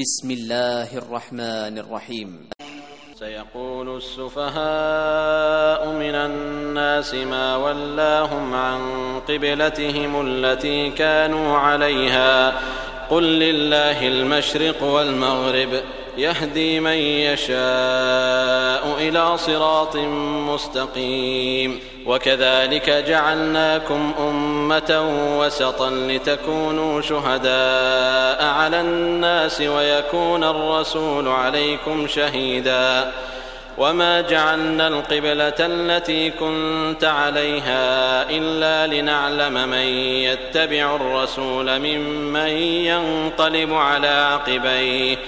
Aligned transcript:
بسم 0.00 0.30
الله 0.30 0.98
الرحمن 0.98 1.78
الرحيم. 1.78 2.48
سيقول 3.18 3.96
السفهاء 3.96 5.88
من 5.88 6.14
الناس 6.14 7.14
ما 7.14 7.56
ولاهم 7.56 8.54
عن 8.54 8.80
قبلتهم 9.28 10.26
التي 10.26 10.90
كانوا 10.90 11.58
عليها. 11.58 12.60
قل 13.10 13.22
لله 13.22 14.08
المشرق 14.08 14.82
والمغرب. 14.82 15.82
يهدي 16.20 16.80
من 16.80 16.92
يشاء 16.92 17.60
إلى 18.98 19.38
صراط 19.38 19.96
مستقيم 20.52 21.80
وكذلك 22.06 22.90
جعلناكم 22.90 24.14
أمة 24.18 25.12
وسطا 25.38 25.90
لتكونوا 25.90 27.00
شهداء 27.00 28.44
على 28.44 28.80
الناس 28.80 29.60
ويكون 29.60 30.44
الرسول 30.44 31.28
عليكم 31.28 32.06
شهيدا 32.06 33.12
وما 33.78 34.20
جعلنا 34.20 34.88
القبلة 34.88 35.54
التي 35.60 36.30
كنت 36.30 37.04
عليها 37.04 38.22
إلا 38.30 38.86
لنعلم 38.86 39.68
من 39.68 39.86
يتبع 40.28 40.96
الرسول 40.96 41.78
ممن 41.78 42.48
ينقلب 42.86 43.74
على 43.74 44.08
عقبيه 44.08 45.18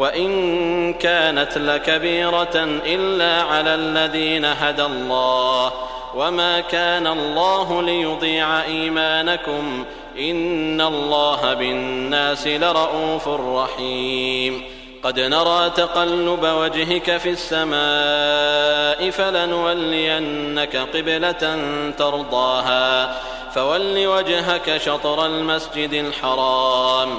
وإن 0.00 0.92
كانت 0.92 1.58
لكبيرة 1.58 2.80
إلا 2.86 3.42
على 3.42 3.74
الذين 3.74 4.44
هدى 4.44 4.84
الله 4.84 5.72
وما 6.14 6.60
كان 6.60 7.06
الله 7.06 7.82
ليضيع 7.82 8.62
إيمانكم 8.62 9.84
إن 10.18 10.80
الله 10.80 11.54
بالناس 11.54 12.46
لرءوف 12.46 13.28
رحيم. 13.28 14.62
قد 15.02 15.20
نرى 15.20 15.70
تقلب 15.76 16.44
وجهك 16.44 17.16
في 17.16 17.30
السماء 17.30 19.10
فلنولينك 19.10 20.76
قبلة 20.76 21.58
ترضاها. 21.98 23.20
فول 23.54 24.06
وجهك 24.06 24.76
شطر 24.76 25.26
المسجد 25.26 25.92
الحرام. 25.92 27.18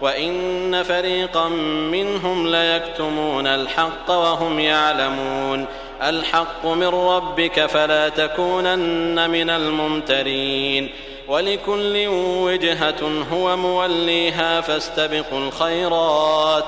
وان 0.00 0.82
فريقا 0.82 1.48
منهم 1.92 2.46
ليكتمون 2.46 3.46
الحق 3.46 4.10
وهم 4.10 4.58
يعلمون 4.58 5.66
الحق 6.02 6.66
من 6.66 6.88
ربك 6.88 7.66
فلا 7.66 8.08
تكونن 8.08 9.30
من 9.30 9.50
الممترين 9.50 10.90
ولكل 11.28 12.06
وجهه 12.42 13.24
هو 13.32 13.56
موليها 13.56 14.60
فاستبقوا 14.60 15.38
الخيرات 15.38 16.64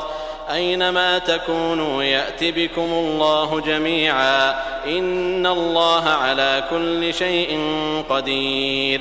اينما 0.52 1.18
تكونوا 1.18 2.02
يات 2.02 2.44
بكم 2.44 2.92
الله 2.92 3.60
جميعا 3.60 4.50
ان 4.86 5.46
الله 5.46 6.08
على 6.08 6.64
كل 6.70 7.14
شيء 7.14 7.60
قدير 8.08 9.00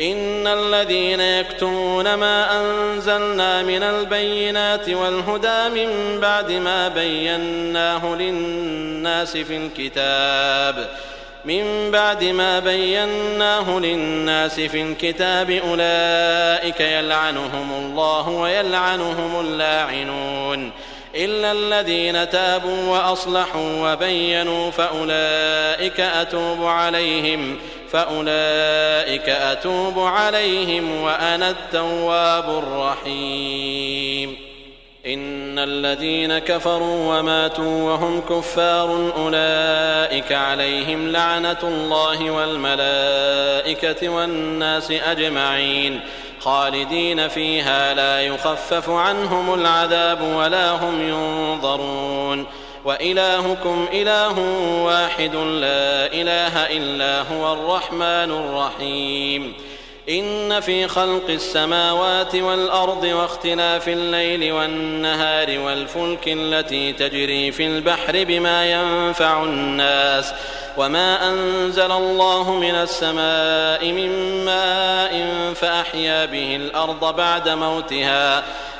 إن 0.00 0.46
الذين 0.46 1.20
يكتمون 1.20 2.14
ما 2.14 2.60
أنزلنا 2.60 3.62
من 3.62 3.82
البينات 3.82 4.88
والهدى 4.88 5.84
من 5.84 6.20
بعد 6.20 6.52
ما 6.52 6.88
بيناه 6.88 8.14
للناس 8.14 9.36
في 9.36 9.56
الكتاب 9.56 10.88
من 11.44 11.90
بعد 11.90 12.24
ما 12.24 12.58
بيناه 12.58 13.78
للناس 13.78 14.60
في 14.60 14.82
الكتاب 14.82 15.50
أولئك 15.50 16.80
يلعنهم 16.80 17.72
الله 17.72 18.28
ويلعنهم 18.28 19.40
اللاعنون 19.40 20.70
إلا 21.14 21.52
الذين 21.52 22.30
تابوا 22.30 22.88
وأصلحوا 22.88 23.92
وبينوا 23.92 24.70
فأولئك 24.70 26.00
أتوب 26.00 26.64
عليهم 26.64 27.58
فأولئك 27.96 29.28
أتوب 29.28 29.98
عليهم 29.98 31.02
وأنا 31.02 31.50
التواب 31.50 32.58
الرحيم. 32.58 34.36
إن 35.06 35.58
الذين 35.58 36.38
كفروا 36.38 37.18
وماتوا 37.18 37.90
وهم 37.90 38.20
كفار 38.20 39.12
أولئك 39.16 40.32
عليهم 40.32 41.08
لعنة 41.08 41.56
الله 41.62 42.30
والملائكة 42.30 44.08
والناس 44.08 44.90
أجمعين. 44.90 46.00
خالدين 46.40 47.28
فيها 47.28 47.94
لا 47.94 48.20
يخفف 48.20 48.90
عنهم 48.90 49.54
العذاب 49.54 50.22
ولا 50.22 50.70
هم 50.70 51.08
ينظرون. 51.08 52.46
وإلهكم 52.86 53.88
إله 53.92 54.38
واحد 54.82 55.34
لا 55.34 56.06
إله 56.12 56.66
إلا 56.66 57.20
هو 57.20 57.52
الرحمن 57.52 58.30
الرحيم. 58.30 59.54
إن 60.08 60.60
في 60.60 60.88
خلق 60.88 61.30
السماوات 61.30 62.34
والأرض 62.34 63.04
واختلاف 63.04 63.88
الليل 63.88 64.52
والنهار 64.52 65.58
والفلك 65.58 66.22
التي 66.26 66.92
تجري 66.92 67.52
في 67.52 67.66
البحر 67.66 68.24
بما 68.24 68.72
ينفع 68.72 69.42
الناس 69.42 70.32
وما 70.76 71.30
أنزل 71.30 71.92
الله 71.92 72.52
من 72.52 72.74
السماء 72.74 73.92
من 73.92 74.44
ماء 74.44 75.30
فأحيا 75.54 76.24
به 76.24 76.56
الأرض 76.56 77.16
بعد 77.16 77.48
موتها 77.48 78.42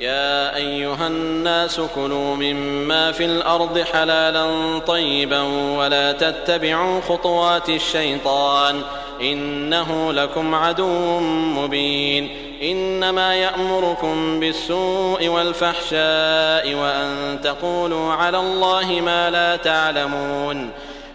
يا 0.00 0.56
أيها 0.56 1.06
الناس 1.06 1.80
كلوا 1.94 2.36
مما 2.36 3.12
في 3.12 3.24
الأرض 3.24 3.78
حلالا 3.78 4.78
طيبا 4.78 5.42
ولا 5.78 6.12
تتبعوا 6.12 7.00
خطوات 7.00 7.68
الشيطان 7.68 8.82
إنه 9.20 10.12
لكم 10.12 10.54
عدو 10.54 11.20
مبين 11.20 12.30
إنما 12.62 13.34
يأمركم 13.34 14.40
بالسوء 14.40 15.28
والفحشاء 15.28 16.74
وأن 16.74 17.38
تقولوا 17.44 18.12
على 18.12 18.38
الله 18.38 19.00
ما 19.00 19.30
لا 19.30 19.56
تعلمون 19.56 20.70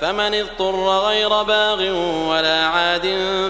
فمن 0.00 0.34
اضطر 0.34 0.98
غير 0.98 1.42
باغ 1.42 1.90
ولا 2.28 2.66
عاد 2.66 3.06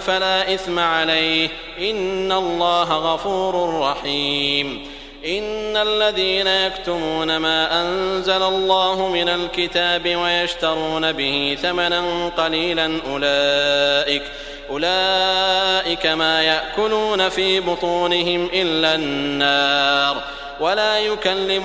فلا 0.07 0.55
إثم 0.55 0.79
عليه. 0.79 1.49
إن 1.79 2.33
الله 2.33 3.15
غفور 3.15 3.81
رحيم. 3.81 4.87
إن 5.27 5.77
الذين 5.77 6.47
يكتمون 6.47 7.37
ما 7.37 7.83
أنزل 7.83 8.43
الله 8.43 9.09
من 9.09 9.29
الكتاب 9.29 10.17
ويشترون 10.17 11.13
به 11.13 11.59
ثمنا 11.63 12.29
قليلا 12.37 12.99
أولئك 13.11 14.23
أولئك 14.71 16.07
ما 16.07 16.43
يأكلون 16.43 17.29
في 17.29 17.61
بطونهم 17.61 18.51
إلا 18.53 18.95
النار. 18.95 20.17
ولا 20.61 20.99
يكلم 20.99 21.59